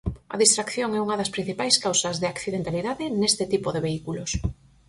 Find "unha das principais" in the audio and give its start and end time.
1.05-1.75